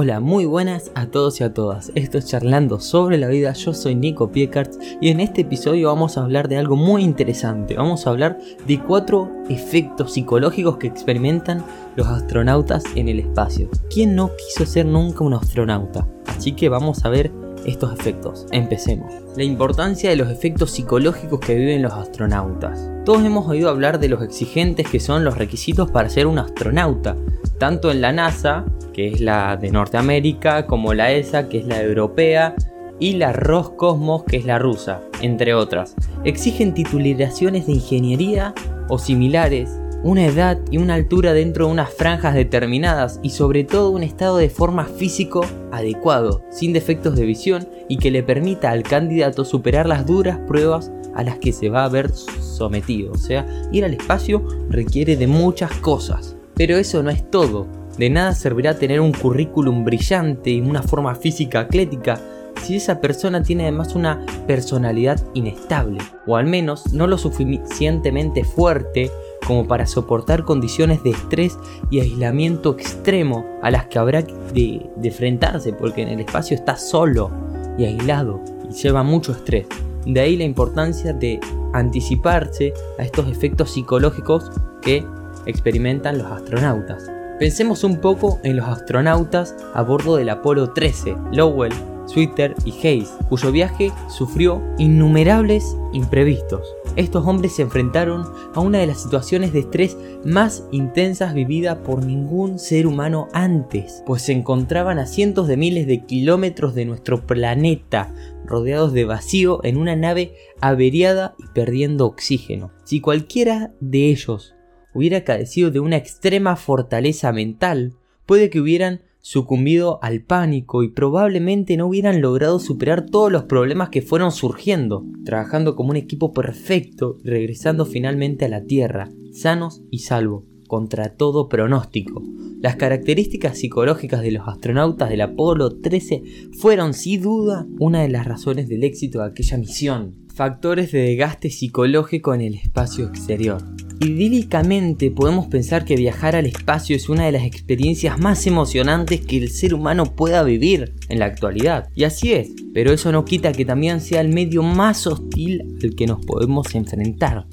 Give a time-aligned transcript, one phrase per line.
[0.00, 1.90] Hola, muy buenas a todos y a todas.
[1.96, 3.52] Esto es Charlando sobre la vida.
[3.54, 7.74] Yo soy Nico Piecarts y en este episodio vamos a hablar de algo muy interesante.
[7.74, 11.64] Vamos a hablar de cuatro efectos psicológicos que experimentan
[11.96, 13.68] los astronautas en el espacio.
[13.92, 16.06] ¿Quién no quiso ser nunca un astronauta?
[16.28, 17.32] Así que vamos a ver
[17.68, 18.46] estos efectos.
[18.50, 19.12] Empecemos.
[19.36, 22.90] La importancia de los efectos psicológicos que viven los astronautas.
[23.04, 27.16] Todos hemos oído hablar de los exigentes que son los requisitos para ser un astronauta,
[27.58, 31.80] tanto en la NASA que es la de Norteamérica, como la ESA, que es la
[31.80, 32.56] europea,
[32.98, 35.94] y la Roscosmos, que es la rusa, entre otras.
[36.24, 38.54] Exigen titulaciones de ingeniería
[38.88, 39.70] o similares,
[40.02, 44.36] una edad y una altura dentro de unas franjas determinadas y sobre todo un estado
[44.36, 49.86] de forma físico adecuado, sin defectos de visión y que le permita al candidato superar
[49.86, 53.12] las duras pruebas a las que se va a ver sometido.
[53.12, 56.36] O sea, ir al espacio requiere de muchas cosas.
[56.54, 57.66] Pero eso no es todo.
[57.98, 62.20] De nada servirá tener un currículum brillante y una forma física atlética
[62.62, 69.10] si esa persona tiene además una personalidad inestable, o al menos no lo suficientemente fuerte
[69.48, 75.72] como para soportar condiciones de estrés y aislamiento extremo a las que habrá de, enfrentarse,
[75.72, 77.30] porque en el espacio está solo
[77.78, 79.66] y aislado y lleva mucho estrés.
[80.04, 81.40] De ahí la importancia de
[81.72, 84.50] anticiparse a estos efectos psicológicos
[84.82, 85.02] que
[85.46, 87.10] experimentan los astronautas.
[87.38, 91.72] Pensemos un poco en los astronautas a bordo del Apolo 13, Lowell,
[92.06, 96.66] Sweeter y Hayes, cuyo viaje sufrió innumerables imprevistos.
[96.98, 102.04] Estos hombres se enfrentaron a una de las situaciones de estrés más intensas vividas por
[102.04, 107.24] ningún ser humano antes, pues se encontraban a cientos de miles de kilómetros de nuestro
[107.24, 108.12] planeta,
[108.44, 112.72] rodeados de vacío en una nave averiada y perdiendo oxígeno.
[112.82, 114.56] Si cualquiera de ellos
[114.92, 117.94] hubiera cadecido de una extrema fortaleza mental,
[118.26, 123.90] puede que hubieran sucumbido al pánico y probablemente no hubieran logrado superar todos los problemas
[123.90, 129.82] que fueron surgiendo, trabajando como un equipo perfecto y regresando finalmente a la Tierra, sanos
[129.90, 132.22] y salvos, contra todo pronóstico.
[132.62, 136.22] Las características psicológicas de los astronautas del Apolo 13
[136.58, 140.14] fueron sin duda una de las razones del éxito de aquella misión.
[140.34, 143.62] Factores de desgaste psicológico en el espacio exterior.
[144.00, 149.38] Idílicamente podemos pensar que viajar al espacio es una de las experiencias más emocionantes que
[149.38, 151.88] el ser humano pueda vivir en la actualidad.
[151.96, 155.96] Y así es, pero eso no quita que también sea el medio más hostil al
[155.96, 157.46] que nos podemos enfrentar.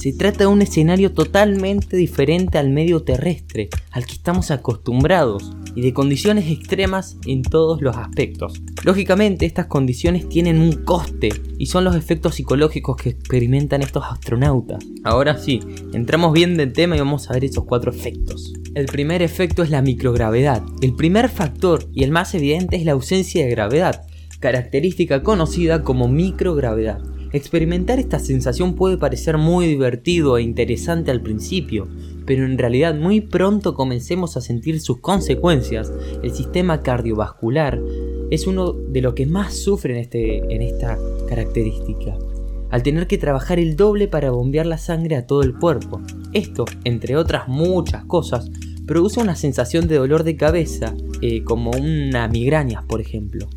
[0.00, 5.82] Se trata de un escenario totalmente diferente al medio terrestre, al que estamos acostumbrados, y
[5.82, 8.62] de condiciones extremas en todos los aspectos.
[8.82, 11.28] Lógicamente, estas condiciones tienen un coste,
[11.58, 14.82] y son los efectos psicológicos que experimentan estos astronautas.
[15.04, 15.60] Ahora sí,
[15.92, 18.54] entramos bien del tema y vamos a ver esos cuatro efectos.
[18.74, 20.62] El primer efecto es la microgravedad.
[20.80, 24.06] El primer factor y el más evidente es la ausencia de gravedad,
[24.38, 27.02] característica conocida como microgravedad.
[27.32, 31.86] Experimentar esta sensación puede parecer muy divertido e interesante al principio,
[32.26, 35.92] pero en realidad muy pronto comencemos a sentir sus consecuencias.
[36.24, 37.80] El sistema cardiovascular
[38.32, 40.98] es uno de los que más sufre en, este, en esta
[41.28, 42.18] característica,
[42.68, 46.00] al tener que trabajar el doble para bombear la sangre a todo el cuerpo.
[46.32, 48.50] Esto, entre otras muchas cosas,
[48.88, 53.48] produce una sensación de dolor de cabeza, eh, como una migraña, por ejemplo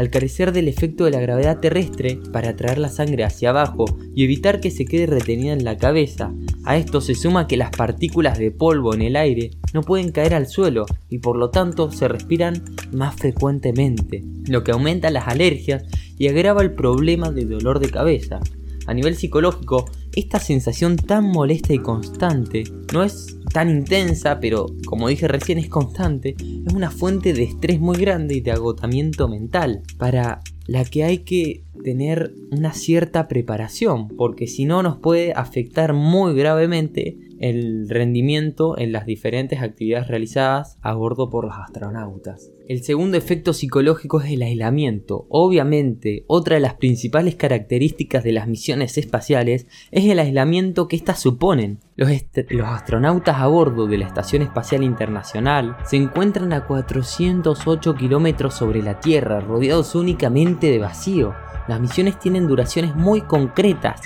[0.00, 3.84] al carecer del efecto de la gravedad terrestre para traer la sangre hacia abajo
[4.14, 6.32] y evitar que se quede retenida en la cabeza.
[6.64, 10.32] A esto se suma que las partículas de polvo en el aire no pueden caer
[10.32, 15.84] al suelo y por lo tanto se respiran más frecuentemente, lo que aumenta las alergias
[16.16, 18.40] y agrava el problema de dolor de cabeza.
[18.86, 19.84] A nivel psicológico,
[20.14, 25.68] esta sensación tan molesta y constante no es tan intensa, pero como dije recién es
[25.68, 31.04] constante, es una fuente de estrés muy grande y de agotamiento mental, para la que
[31.04, 37.88] hay que tener una cierta preparación, porque si no nos puede afectar muy gravemente el
[37.88, 42.52] rendimiento en las diferentes actividades realizadas a bordo por los astronautas.
[42.68, 45.26] El segundo efecto psicológico es el aislamiento.
[45.30, 51.18] Obviamente, otra de las principales características de las misiones espaciales es el aislamiento que éstas
[51.18, 51.80] suponen.
[51.96, 52.10] Los,
[52.50, 58.82] los, astronautas a bordo de la Estación Espacial Internacional se encuentran a 408 kilómetros sobre
[58.82, 61.34] la Tierra, rodeados únicamente de vacío.
[61.68, 64.02] Las misiones tienen duraciones muy concretas,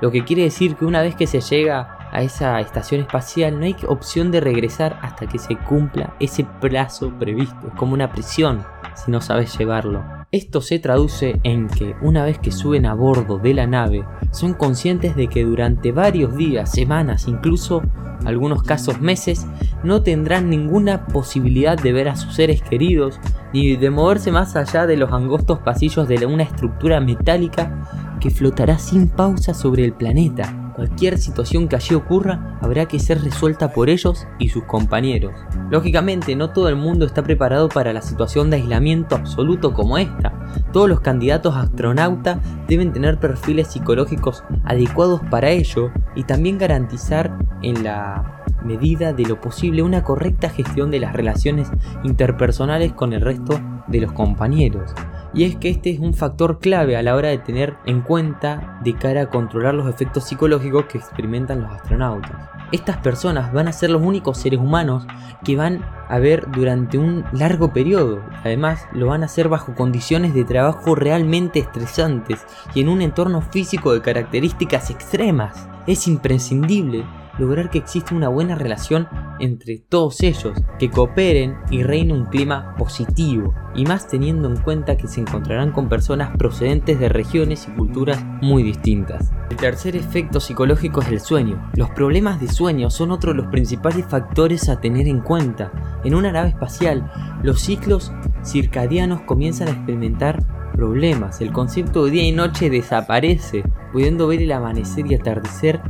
[0.00, 3.66] lo que quiere decir que una vez que se llega a esa estación espacial no
[3.66, 7.68] hay opción de regresar hasta que se cumpla ese plazo previsto.
[7.68, 8.64] Es como una prisión
[8.94, 10.02] si no sabes llevarlo.
[10.32, 14.54] Esto se traduce en que una vez que suben a bordo de la nave, son
[14.54, 17.82] conscientes de que durante varios días, semanas, incluso
[18.24, 19.46] algunos casos meses,
[19.82, 23.18] no tendrán ninguna posibilidad de ver a sus seres queridos,
[23.52, 27.84] ni de moverse más allá de los angostos pasillos de una estructura metálica
[28.20, 30.59] que flotará sin pausa sobre el planeta.
[30.74, 35.34] Cualquier situación que allí ocurra habrá que ser resuelta por ellos y sus compañeros.
[35.70, 40.32] Lógicamente, no todo el mundo está preparado para la situación de aislamiento absoluto como esta.
[40.72, 47.36] Todos los candidatos a astronauta deben tener perfiles psicológicos adecuados para ello y también garantizar
[47.62, 51.70] en la medida de lo posible una correcta gestión de las relaciones
[52.04, 54.94] interpersonales con el resto de los compañeros
[55.32, 58.78] y es que este es un factor clave a la hora de tener en cuenta
[58.82, 62.32] de cara a controlar los efectos psicológicos que experimentan los astronautas.
[62.72, 65.06] Estas personas van a ser los únicos seres humanos
[65.44, 68.22] que van a ver durante un largo periodo.
[68.44, 72.44] Además, lo van a hacer bajo condiciones de trabajo realmente estresantes
[72.74, 75.68] y en un entorno físico de características extremas.
[75.86, 77.04] Es imprescindible
[77.40, 79.08] lograr que exista una buena relación
[79.40, 84.96] entre todos ellos, que cooperen y reine un clima positivo, y más teniendo en cuenta
[84.96, 89.32] que se encontrarán con personas procedentes de regiones y culturas muy distintas.
[89.50, 91.70] El tercer efecto psicológico es el sueño.
[91.74, 95.72] Los problemas de sueño son otro de los principales factores a tener en cuenta.
[96.04, 97.10] En una nave espacial,
[97.42, 98.12] los ciclos
[98.44, 101.40] circadianos comienzan a experimentar problemas.
[101.40, 103.62] El concepto de día y noche desaparece,
[103.92, 105.80] pudiendo ver el amanecer y atardecer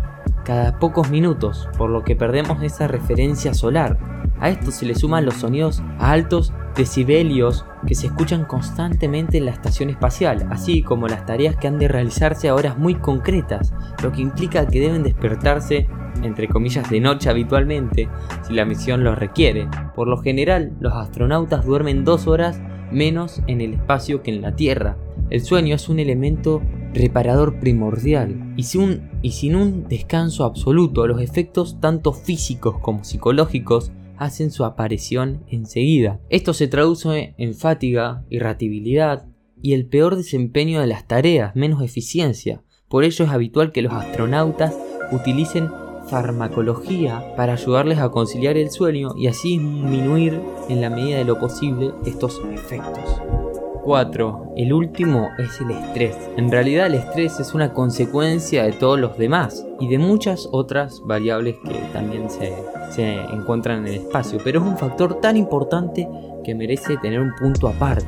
[0.50, 3.96] cada pocos minutos, por lo que perdemos esa referencia solar.
[4.40, 9.52] A esto se le suman los sonidos altos decibelios que se escuchan constantemente en la
[9.52, 14.10] estación espacial, así como las tareas que han de realizarse a horas muy concretas, lo
[14.10, 15.86] que implica que deben despertarse
[16.24, 18.08] entre comillas de noche habitualmente
[18.42, 19.68] si la misión lo requiere.
[19.94, 22.60] Por lo general, los astronautas duermen dos horas
[22.90, 24.96] menos en el espacio que en la Tierra.
[25.30, 26.60] El sueño es un elemento
[26.94, 34.64] reparador primordial y sin, un, descanso absoluto los efectos tanto físicos como psicológicos hacen su
[34.64, 36.20] aparición enseguida.
[36.28, 39.26] Esto se traduce en fatiga, irritabilidad
[39.62, 42.62] y el peor desempeño de las tareas, menos eficiencia.
[42.88, 44.76] Por ello es habitual que los astronautas
[45.12, 45.70] utilicen
[46.08, 51.38] farmacología para ayudarles a conciliar el sueño y así disminuir en la medida de lo
[51.38, 53.39] posible estos efectos.
[53.84, 54.54] 4.
[54.56, 56.16] El último es el estrés.
[56.36, 61.02] En realidad el estrés es una consecuencia de todos los demás y de muchas otras
[61.04, 62.54] variables que también se,
[62.90, 66.08] se encuentran en el espacio, pero es un factor tan importante
[66.44, 68.06] que merece tener un punto aparte.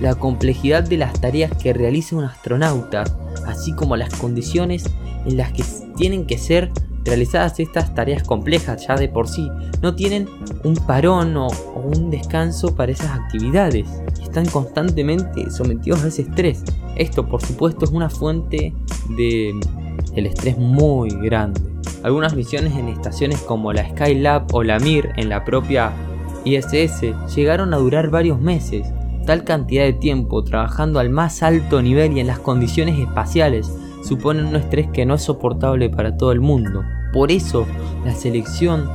[0.00, 3.04] La complejidad de las tareas que realiza un astronauta,
[3.46, 4.84] así como las condiciones
[5.26, 5.64] en las que
[5.96, 6.70] tienen que ser
[7.08, 9.48] realizadas estas tareas complejas ya de por sí,
[9.82, 10.28] no tienen
[10.64, 13.88] un parón o, un descanso para esas actividades
[14.22, 16.62] están constantemente sometidos a ese estrés.
[16.96, 18.74] Esto por supuesto es una fuente
[19.16, 19.58] de
[20.14, 21.60] el estrés muy grande.
[22.02, 25.92] Algunas misiones en estaciones como la Skylab o la Mir en la propia
[26.44, 28.86] ISS llegaron a durar varios meses.
[29.26, 33.70] Tal cantidad de tiempo trabajando al más alto nivel y en las condiciones espaciales
[34.02, 36.82] suponen un estrés que no es soportable para todo el mundo.
[37.12, 37.66] Por eso,
[38.04, 38.88] la selección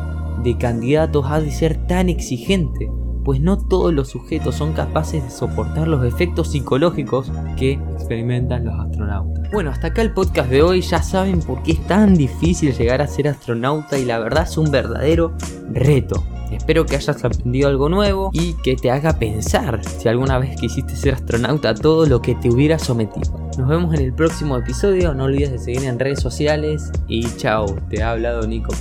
[0.43, 2.91] de candidatos ha de ser tan exigente,
[3.23, 8.79] pues no todos los sujetos son capaces de soportar los efectos psicológicos que experimentan los
[8.79, 9.49] astronautas.
[9.51, 13.01] Bueno, hasta acá el podcast de hoy, ya saben por qué es tan difícil llegar
[13.01, 15.33] a ser astronauta y la verdad es un verdadero
[15.71, 16.23] reto.
[16.57, 20.95] Espero que hayas aprendido algo nuevo y que te haga pensar si alguna vez quisiste
[20.95, 23.37] ser astronauta todo lo que te hubiera sometido.
[23.57, 27.65] Nos vemos en el próximo episodio, no olvides de seguir en redes sociales y chao,
[27.89, 28.73] te ha hablado Nico.